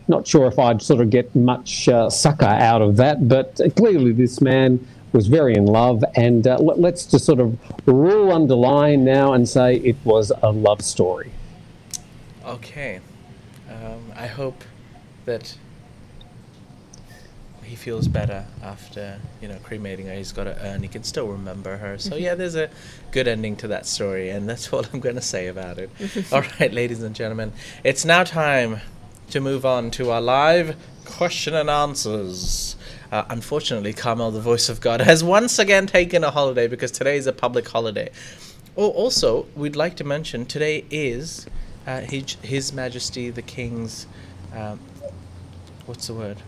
[0.08, 3.28] not sure if I'd sort of get much uh, succour out of that.
[3.28, 7.58] But clearly, this man was very in love, and uh, let, let's just sort of
[7.86, 11.30] rule underline now and say it was a love story.
[12.44, 13.00] Okay.
[13.70, 14.62] Um, I hope
[15.24, 15.56] that
[17.66, 20.14] he feels better after you know cremating her.
[20.14, 20.82] He's got to earn.
[20.82, 21.98] He can still remember her.
[21.98, 22.70] So yeah, there's a
[23.10, 25.90] good ending to that story, and that's all I'm going to say about it.
[26.32, 27.52] all right, ladies and gentlemen,
[27.84, 28.80] it's now time
[29.30, 32.76] to move on to our live question and answers.
[33.12, 37.16] Uh, unfortunately, Carmel, the voice of God, has once again taken a holiday because today
[37.16, 38.10] is a public holiday.
[38.76, 41.46] Oh, also, we'd like to mention today is
[41.86, 44.06] uh, His, His Majesty the King's.
[44.54, 44.80] Um,
[45.86, 46.38] what's the word?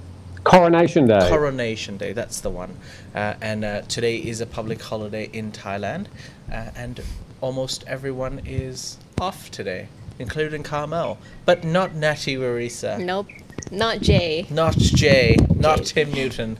[0.44, 1.28] Coronation Day.
[1.28, 2.76] Coronation Day, that's the one.
[3.14, 6.06] Uh, and uh, today is a public holiday in Thailand,
[6.50, 7.02] uh, and
[7.40, 13.28] almost everyone is off today, including Carmel, but not Natty Warisa, Nope,
[13.70, 14.46] not Jay.
[14.50, 16.04] not Jay, not Jay.
[16.04, 16.58] Tim Newton,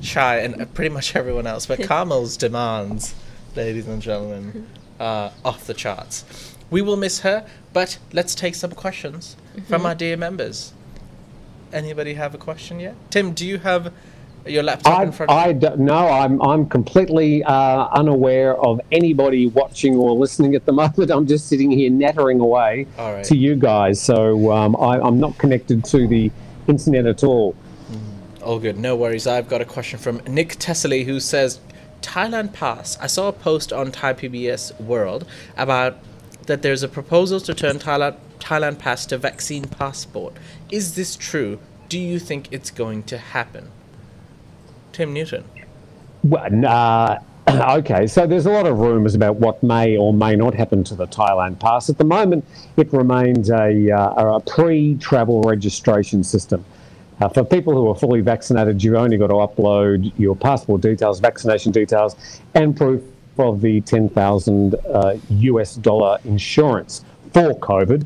[0.00, 1.66] Chai, and uh, pretty much everyone else.
[1.66, 3.14] But Carmel's demands,
[3.56, 4.66] ladies and gentlemen,
[4.98, 6.24] are off the charts.
[6.70, 10.72] We will miss her, but let's take some questions from our dear members.
[11.72, 12.94] Anybody have a question yet?
[13.10, 13.92] Tim, do you have
[14.50, 15.54] your laptop in I, front of I you?
[15.54, 16.08] don't know.
[16.08, 21.10] I'm, I'm completely uh, unaware of anybody watching or listening at the moment.
[21.10, 23.24] I'm just sitting here nattering away right.
[23.24, 24.00] to you guys.
[24.00, 26.30] So um, I, I'm not connected to the
[26.68, 27.54] internet at all.
[28.42, 29.26] All good, no worries.
[29.26, 31.60] I've got a question from Nick Tessely who says
[32.00, 32.98] Thailand Pass.
[32.98, 35.26] I saw a post on Thai PBS World
[35.58, 35.98] about
[36.46, 40.34] that there's a proposal to turn Thailand, Thailand Pass to vaccine passport.
[40.70, 41.58] Is this true?
[41.88, 43.70] Do you think it's going to happen?
[44.92, 45.44] Tim Newton.
[46.22, 47.18] Well, uh,
[47.78, 50.94] okay, so there's a lot of rumours about what may or may not happen to
[50.94, 51.88] the Thailand Pass.
[51.88, 52.44] At the moment,
[52.76, 56.64] it remains a, uh, a pre-travel registration system.
[57.20, 61.20] Uh, for people who are fully vaccinated, you've only got to upload your passport details,
[61.20, 62.16] vaccination details,
[62.54, 63.02] and proof
[63.38, 68.04] of the 10,000 uh, US dollar insurance for COVID.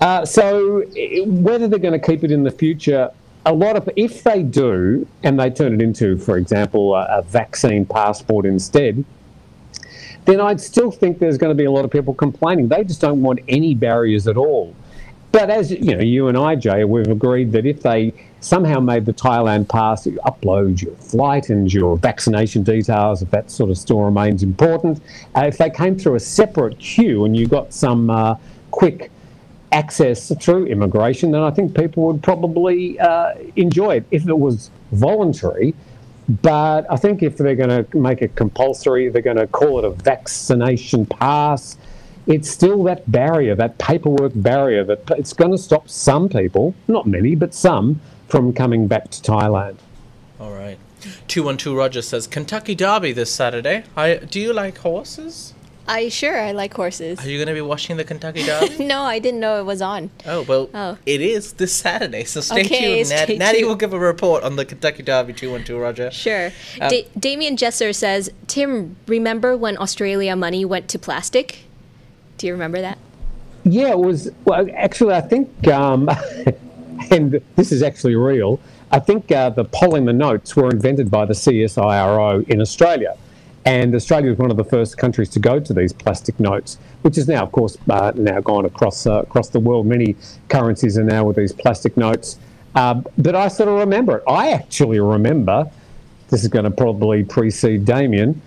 [0.00, 0.82] Uh, so,
[1.26, 3.10] whether they're going to keep it in the future,
[3.46, 7.22] a lot of if they do, and they turn it into, for example, a, a
[7.22, 9.04] vaccine passport instead,
[10.24, 12.68] then I'd still think there's going to be a lot of people complaining.
[12.68, 14.74] They just don't want any barriers at all.
[15.32, 19.04] But as you know, you and I, Jay, we've agreed that if they somehow made
[19.04, 23.76] the Thailand pass, you upload your flight and your vaccination details, if that sort of
[23.76, 25.02] still remains important.
[25.36, 28.36] Uh, if they came through a separate queue and you got some uh,
[28.70, 29.10] quick
[29.74, 34.70] access through immigration, then I think people would probably uh, enjoy it if it was
[34.92, 35.74] voluntary.
[36.28, 39.84] But I think if they're going to make it compulsory, they're going to call it
[39.84, 41.76] a vaccination pass.
[42.26, 47.06] It's still that barrier, that paperwork barrier, that it's going to stop some people, not
[47.06, 49.76] many, but some, from coming back to Thailand.
[50.40, 50.78] All right.
[51.28, 53.84] 212 Roger says Kentucky Derby this Saturday.
[53.96, 55.53] I, do you like horses?
[55.86, 57.18] I sure I like horses.
[57.24, 58.86] Are you going to be watching the Kentucky Derby?
[58.86, 60.10] No, I didn't know it was on.
[60.26, 60.96] oh, well, Oh.
[61.04, 63.10] it is this Saturday, so stay Okay, tuned.
[63.10, 66.10] Nat- stay Natty will give a report on the Kentucky Derby 212, Roger.
[66.10, 66.46] Sure.
[66.80, 71.64] Um, da- Damien Jesser says, Tim, remember when Australia money went to plastic?
[72.38, 72.96] Do you remember that?
[73.64, 74.30] Yeah, it was.
[74.44, 76.08] Well, actually, I think, um,
[77.10, 78.58] and this is actually real.
[78.90, 83.16] I think uh, the polymer notes were invented by the CSIRO in Australia,
[83.64, 87.16] and Australia was one of the first countries to go to these plastic notes, which
[87.16, 89.86] is now, of course, uh, now gone across uh, across the world.
[89.86, 90.16] Many
[90.48, 92.38] currencies are now with these plastic notes.
[92.74, 94.24] Uh, but I sort of remember it.
[94.28, 95.70] I actually remember.
[96.28, 98.40] This is going to probably precede Damien.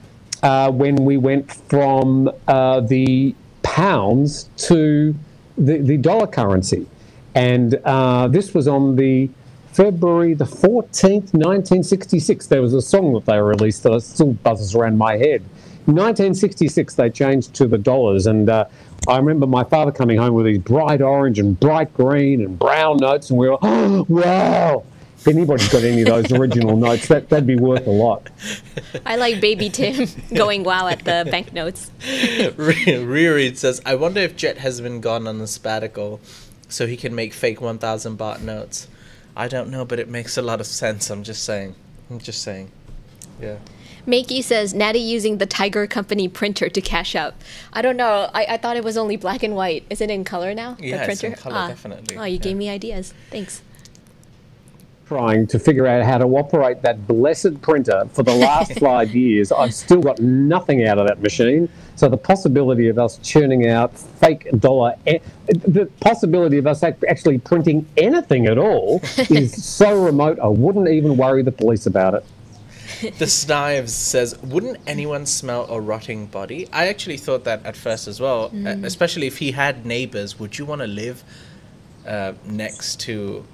[0.44, 5.16] Uh, when we went from uh, the pounds to
[5.58, 6.88] the, the dollar currency.
[7.34, 9.30] And uh, this was on the
[9.78, 12.48] February the 14th, 1966.
[12.48, 15.44] There was a song that they released that still buzzes around my head.
[15.86, 18.26] In 1966, they changed to the dollars.
[18.26, 18.66] And uh,
[19.08, 22.98] I remember my father coming home with these bright orange and bright green and brown
[22.98, 23.30] notes.
[23.30, 24.84] And we were, oh, wow.
[25.20, 28.32] If anybody's got any of those original notes, that, that'd be worth a lot.
[29.06, 31.92] I like baby Tim going wow at the banknotes.
[32.56, 36.20] Re- Reread says, I wonder if Jet has been gone on a sabbatical
[36.68, 38.88] so he can make fake 1,000 baht notes.
[39.38, 41.10] I don't know, but it makes a lot of sense.
[41.12, 41.76] I'm just saying.
[42.10, 42.72] I'm just saying.
[43.40, 43.58] Yeah.
[44.08, 47.36] Makey says, Natty using the Thaiger Company printer to cash out.
[47.74, 48.30] I don't know.
[48.34, 49.86] I, I thought it was only black and white.
[49.90, 50.76] Is it in color now?
[50.80, 51.44] Yeah, the it's in printer?
[51.44, 51.68] colour, Ah.
[51.68, 52.18] definitely.
[52.18, 52.42] Oh, you Yeah.
[52.42, 53.14] gave me ideas.
[53.30, 53.62] Thanks.
[55.08, 59.52] Trying to figure out how to operate that blessed printer for the last five years.
[59.52, 61.70] I've still got nothing out of that machine.
[61.96, 64.96] So the possibility of us churning out fake dollar,
[65.48, 70.40] the possibility of us actually printing anything at all is so remote.
[70.40, 72.26] I wouldn't even worry the police about it.
[73.20, 78.08] The Snives says, "Wouldn't anyone smell a rotting body?" I actually thought that at first
[78.08, 80.40] as well, uh, especially if he had neighbors.
[80.40, 81.24] Would you want to live
[82.08, 83.46] uh, next to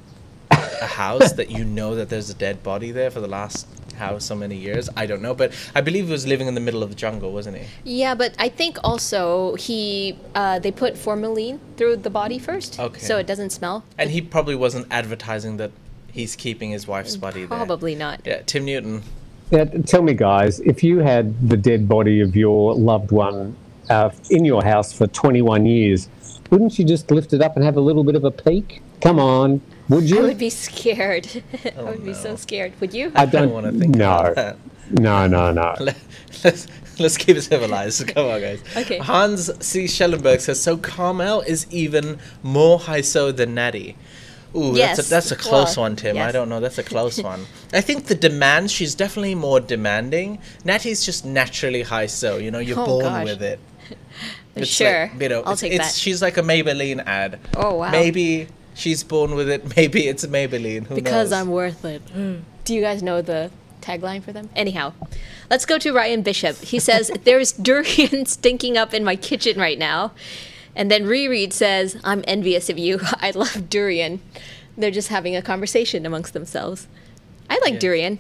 [0.82, 4.18] a house that you know that there's a dead body there for the last how
[4.18, 4.90] so many years?
[4.98, 7.32] I don't know, but I believe he was living in the middle of the jungle,
[7.32, 7.66] wasn't he?
[8.02, 13.00] Yeah, but I think also he uh, they put formalin through the body first, Okay.
[13.00, 13.84] so it doesn't smell.
[13.98, 15.72] And he probably wasn't advertising that
[16.12, 17.58] he's keeping his wife's body there.
[17.58, 18.22] Probably not.
[18.26, 19.04] Yeah, Tim Newton.
[19.52, 23.56] Now, tell me, guys, if you had the dead body of your loved one
[23.90, 26.10] uh, in your house for 21 years,
[26.50, 28.82] wouldn't you just lift it up and have a little bit of a peek?
[29.02, 30.20] Come on, would you?
[30.20, 31.28] I would be scared.
[31.66, 32.74] I oh, would be so scared.
[32.80, 33.12] Would you?
[33.16, 34.58] I I don't don't want to think no, about that.
[34.92, 35.76] no, no, no.
[35.80, 35.98] Let-
[36.44, 36.68] Let's
[37.00, 38.06] let's keep it civilized.
[38.14, 38.62] Come on, guys.
[38.76, 38.98] Okay.
[38.98, 39.88] Hans C.
[39.88, 40.76] Schellenberg says so.
[40.78, 43.96] Carmel is even more high so than Natty.
[44.56, 44.98] Ooh, Yes.
[44.98, 46.18] that's a, that's a close Well, one, Tim.
[46.18, 46.60] I don't know.
[46.60, 47.46] That's a close one.
[47.72, 48.72] I think the demand.
[48.72, 50.40] She's definitely more demanding.
[50.66, 52.38] Natty's just naturally high so.
[52.38, 53.26] You know, you're Oh, born gosh.
[53.26, 53.60] with it.
[54.56, 55.10] It's sure.
[55.14, 55.96] Like, you know, I'll it's, take it's that.
[56.00, 57.40] she's like a Maybelline ad.
[57.56, 57.90] Oh, wow.
[57.92, 59.76] Maybe she's born with it.
[59.76, 60.88] Maybe it's a Maybelline.
[60.88, 61.42] Who because knows?
[61.42, 62.02] I'm worth it.
[62.66, 64.50] Do you guys know the tagline for them?
[64.56, 64.94] Anyhow,
[65.50, 66.58] let's go to Ryan Bishop.
[66.58, 70.12] He says, There's durian stinking up in my kitchen right now.
[70.76, 73.00] And then Reread says, I'm envious of you.
[73.22, 74.22] I love durian.
[74.78, 76.88] They're just having a conversation amongst themselves.
[77.50, 77.80] I like Yeah.
[77.80, 78.20] durian.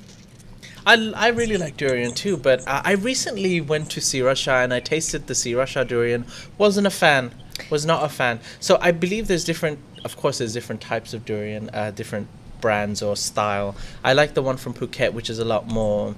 [0.85, 4.81] I, I really like durian too, but uh, I recently went to Sriracha and I
[4.81, 6.25] tasted the Sea Russia durian.
[6.57, 7.31] Wasn't a fan.
[7.69, 8.39] Was not a fan.
[8.59, 12.27] So I believe there's different of course, there's different types of durian, uh, different
[12.61, 13.75] brands or style.
[14.03, 16.15] I like the one from Phuket, which is a lot more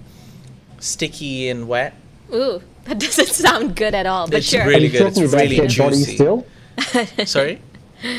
[0.80, 1.94] sticky and wet.
[2.34, 4.28] Ooh, that doesn't sound good at all.
[4.28, 4.66] But it's sure.
[4.66, 5.18] really good.
[5.18, 6.16] It's really dead juicy.
[6.16, 6.46] Still?
[7.26, 7.62] Sorry.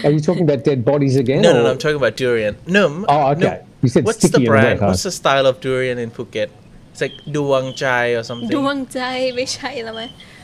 [0.04, 1.42] Are you talking about dead bodies again?
[1.42, 1.54] No, or?
[1.54, 1.70] no, no.
[1.70, 2.56] I'm talking about durian.
[2.66, 3.04] No.
[3.08, 3.40] Oh, okay.
[3.40, 3.66] No.
[3.82, 4.80] You said What's the brand?
[4.80, 6.50] What's the style of durian in Phuket?
[6.90, 8.48] It's like duwang chai or something.
[8.48, 9.30] Duwang chai,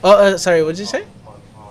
[0.04, 0.62] Oh, uh, sorry.
[0.62, 1.04] What did you say?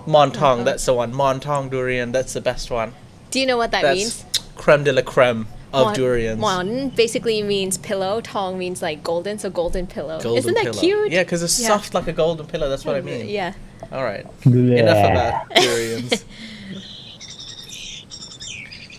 [0.06, 0.64] Montong.
[0.64, 1.12] That's the one.
[1.12, 2.10] Montong durian.
[2.12, 2.92] That's the best one.
[3.32, 4.24] Do you know what that That's means?
[4.56, 6.38] creme de la creme of Mon- durians.
[6.38, 8.20] Mon basically means pillow.
[8.20, 10.20] Tong means like golden, so golden pillow.
[10.20, 10.78] Golden Isn't that pillow.
[10.80, 11.10] cute?
[11.12, 11.68] Yeah, because it's Yeah.
[11.68, 12.68] soft like a golden pillow.
[12.68, 13.28] That's what I mean.
[13.28, 13.54] Yeah.
[13.90, 14.26] All right.
[14.42, 14.78] Bleh.
[14.78, 16.24] Enough about durians.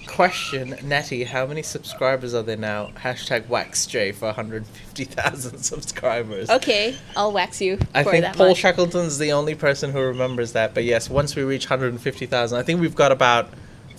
[0.08, 2.92] Question, Natty, how many subscribers are there now?
[3.04, 6.50] Hashtag WaxJ for 150,000 subscribers.
[6.52, 8.58] Okay, I'll wax you I for think that Paul much.
[8.58, 10.76] Shackleton's the only person who remembers that.
[10.76, 13.50] But yes, once we reach 150,000, I think we've got about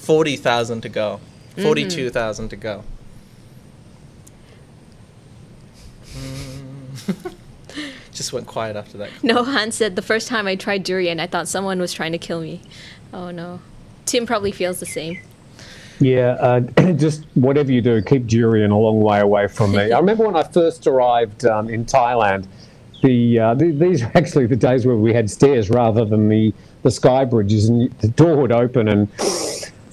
[0.04, 1.20] 40,000 to go.
[1.52, 1.62] Mm-hmm.
[1.62, 2.84] 42,000 to go.
[8.12, 9.10] Just went quiet after that.
[9.22, 12.18] no, Han said the first time I tried durian, I thought someone was trying to
[12.18, 12.62] kill me.
[13.12, 13.60] Oh no.
[14.06, 15.18] Tim probably feels the same.
[16.00, 16.60] Yeah, uh,
[16.92, 19.92] just whatever you do, keep durian a long way away from me.
[19.92, 22.46] I remember when I first arrived um, in Thailand,
[23.02, 26.52] the, uh, th- these are actually the days where we had stairs rather than the,
[26.82, 29.08] the sky bridges, and the door would open and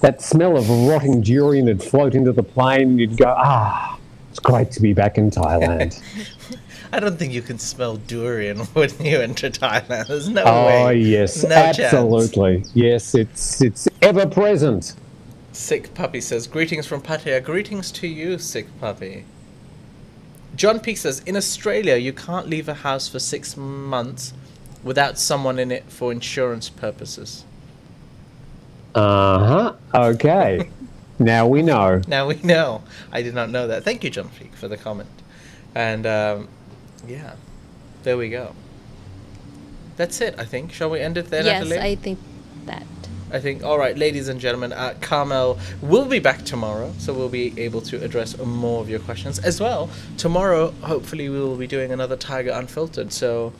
[0.02, 2.90] that smell of rotting durian would float into the plane.
[2.90, 3.98] And You'd go, ah,
[4.30, 6.00] it's great to be back in Thailand.
[6.92, 10.08] I don't think you can smell durian when you enter Thailand.
[10.08, 10.82] There's no oh way.
[10.84, 11.78] Oh yes, No chance.
[11.80, 12.64] absolutely.
[12.74, 14.94] Yes, it's it's ever present.
[15.52, 17.42] Sick Puppy says, Greetings from Pattaya.
[17.42, 19.24] Greetings to you, Sick Puppy.
[20.56, 24.32] John Peake says, In Australia, you can't leave a house for six months
[24.82, 27.44] without someone in it for insurance purposes.
[28.94, 29.74] Uh huh.
[30.12, 30.68] Okay.
[31.18, 32.00] now we know.
[32.08, 32.82] Now we know.
[33.10, 33.84] I did not know that.
[33.84, 35.08] Thank you, John Peake, for the comment.
[35.74, 36.48] And, um,
[37.06, 37.34] yeah,
[38.02, 38.54] there we go.
[39.96, 40.72] That's it, I think.
[40.72, 41.78] Shall we end it there, yes, Natalie?
[41.90, 42.18] I think
[42.66, 42.86] that.
[43.30, 43.62] I think.
[43.62, 47.80] All right, ladies and gentlemen, uh, Carmel will be back tomorrow, so we'll be able
[47.82, 49.88] to address more of your questions as well.
[50.18, 53.12] Tomorrow, hopefully, we will be doing another Thaiger Unfiltered.
[53.12, 53.52] So,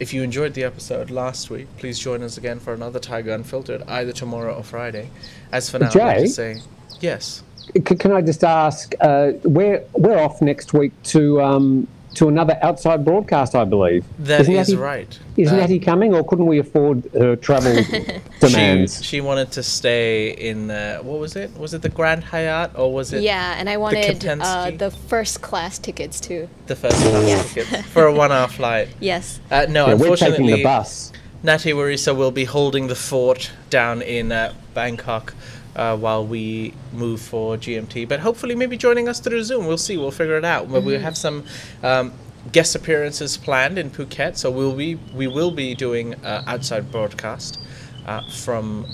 [0.00, 3.82] if you enjoyed the episode last week, please join us again for another Thaiger Unfiltered,
[3.88, 5.10] either tomorrow or Friday.
[5.52, 6.22] As for now, Jay?
[6.22, 6.60] to say
[7.00, 7.42] yes.
[7.84, 8.94] Can I just ask?
[9.00, 14.04] Uh, we're we're off next week to um, to another outside broadcast, I believe.
[14.18, 15.18] That Isn't is Natty- right.
[15.36, 17.76] Isn't Uh, Natty coming, or couldn't we afford her travel
[18.40, 18.98] demands?
[18.98, 21.56] She, she wanted to stay in uh, what was it?
[21.56, 25.42] Was it the Grand Hyatt or was it Yeah, and I wanted uh, the first
[25.42, 26.48] class tickets too.
[26.66, 28.88] the first class tickets for a one-hour flight?
[29.00, 29.40] Yes.
[29.50, 31.12] Uh, no, yeah, we're unfortunately, taking the bus.
[31.42, 35.34] Natty Warisa will be holding the fort down in uh, Bangkok
[35.78, 38.08] uh, while we move for GMT.
[38.08, 39.66] But hopefully, maybe joining us through Zoom.
[39.66, 39.96] We'll see.
[39.96, 40.70] We'll figure it out.
[40.70, 41.44] But we have some
[41.82, 42.12] um,
[42.52, 47.60] guest appearances planned in Phuket, so we'll be we will be doing uh, outside broadcast
[48.06, 48.86] uh, from.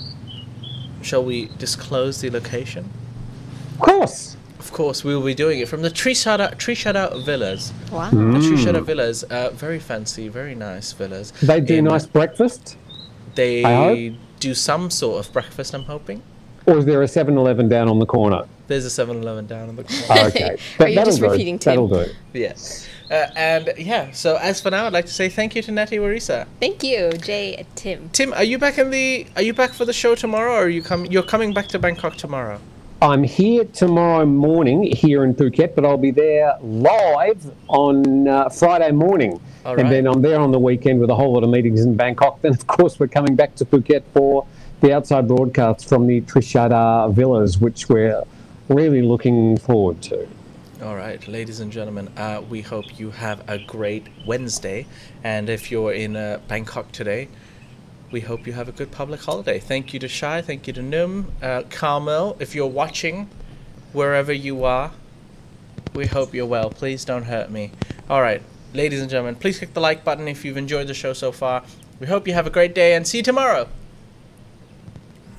[1.01, 2.89] Shall we disclose the location?
[3.73, 4.37] Of course.
[4.57, 6.55] Of course, we will be doing it from the Trisara
[7.23, 7.71] Villas.
[7.91, 8.09] Wow.
[8.09, 11.31] The Trisara Villas, uh, very fancy, very nice villas.
[11.43, 12.75] They do in, nice breakfast,
[13.35, 16.23] They do some sort of breakfast, I'm hoping.
[16.65, 18.43] Or is there a 7-Eleven down on the corner?
[18.67, 20.27] There's a 7 Eleven down on the corner.
[20.27, 21.29] Okay, Are you that'll just do.
[21.29, 21.71] repeating Tim?
[21.71, 22.11] That'll do.
[22.33, 22.87] yes.
[23.11, 25.97] Uh, and yeah, so as for now, I'd like to say thank you to Natty
[25.97, 26.47] Warisa.
[26.59, 28.09] Thank you, Jay and Tim.
[28.09, 29.27] Tim, are you back in the?
[29.35, 31.05] Are you back for the show tomorrow, or are you come?
[31.05, 32.59] You're coming back to Bangkok tomorrow.
[33.03, 38.91] I'm here tomorrow morning here in Phuket, but I'll be there live on uh, Friday
[38.91, 39.39] morning.
[39.65, 41.95] All and then I'm there on the weekend with a whole lot of meetings in
[41.95, 42.41] Bangkok.
[42.41, 44.47] Then, of course, we're coming back to Phuket for
[44.81, 48.23] the outside broadcast from the Trisara Villas, which we're
[48.67, 50.27] really looking forward to.
[50.83, 54.85] All right, ladies and gentlemen, uh, we hope you have a great Wednesday.
[55.23, 57.29] And if you're in uh, Bangkok today,
[58.11, 59.57] we hope you have a good public holiday.
[59.57, 62.35] Thank you to Shai, thank you to Num, uh, Carmel.
[62.39, 63.29] If you're watching,
[63.93, 64.91] wherever you are,
[65.93, 66.69] we hope you're well.
[66.69, 67.71] Please don't hurt me.
[68.09, 68.41] All right,
[68.73, 71.63] ladies and gentlemen, please click the like button if you've enjoyed the show so far.
[71.99, 73.69] We hope you have a great day and see you tomorrow.